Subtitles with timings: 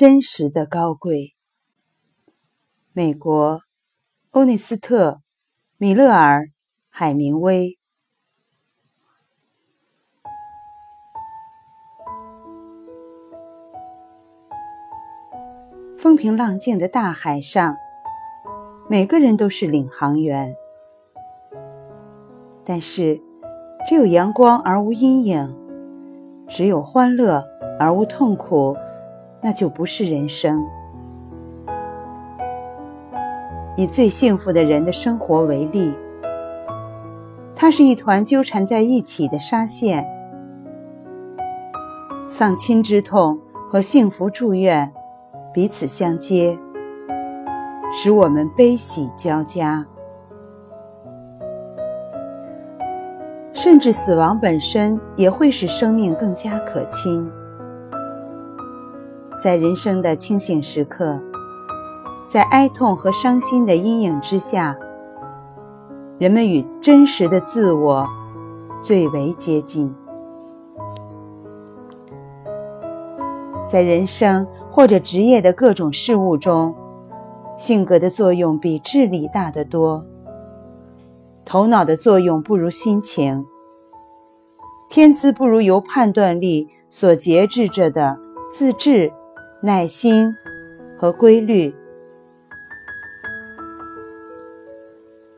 [0.00, 1.34] 真实的高贵。
[2.94, 3.60] 美国，
[4.30, 5.10] 欧内斯特·
[5.76, 6.44] 米勒尔·
[6.88, 7.78] 海明威。
[15.98, 17.76] 风平浪静的大海上，
[18.88, 20.56] 每个人都是领航员。
[22.64, 23.20] 但是，
[23.86, 25.54] 只有阳光而无阴影，
[26.48, 27.44] 只有欢乐
[27.78, 28.74] 而无痛苦，
[29.42, 30.64] 那就不是人生。
[33.76, 35.94] 以最幸福的人的生活为例，
[37.54, 40.06] 它是一团纠缠在一起的纱线，
[42.28, 43.38] 丧亲之痛
[43.70, 44.92] 和幸福祝愿
[45.54, 46.58] 彼此相接，
[47.92, 49.86] 使我们悲喜交加。
[53.52, 57.30] 甚至死亡本身也会使生命更加可亲。
[59.42, 61.18] 在人生的清醒时刻，
[62.28, 64.76] 在哀痛和伤心的阴影之下，
[66.18, 68.06] 人们与真实的自我
[68.82, 69.94] 最为接近。
[73.66, 76.74] 在人生或者职业的各种事物中，
[77.56, 80.04] 性格的作用比智力大得多。
[81.46, 83.46] 头脑的作用不如心情，
[84.90, 88.18] 天资不如由判断力所节制着的
[88.50, 89.10] 自制、
[89.62, 90.34] 耐心
[90.96, 91.74] 和规律。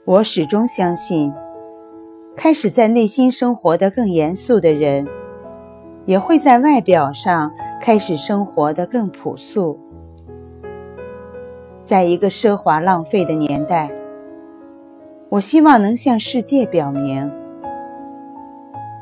[0.04, 1.34] 我始终相信，
[2.36, 5.08] 开始在内心生活的更严肃的人，
[6.04, 9.76] 也会在外表上开始生活的更朴素。
[11.82, 13.90] 在一个奢华浪费的年代。
[15.30, 17.28] 我希望能向世界表明，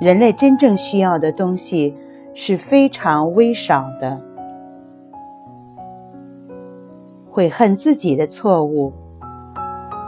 [0.01, 1.95] 人类真正需要的东西
[2.33, 4.30] 是非常微少的。
[7.41, 8.93] 悔恨自己的错误，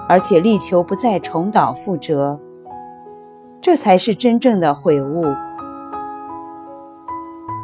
[0.07, 2.39] 而且力求不再重蹈覆辙，
[3.59, 5.25] 这才是真正的悔悟。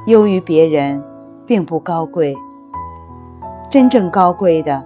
[0.07, 1.05] 优于别人，
[1.45, 2.35] 并不高贵。
[3.69, 4.83] 真正高贵的，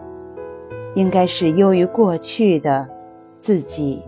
[0.97, 2.88] 应该是优于过去的。
[3.37, 4.03] 自己。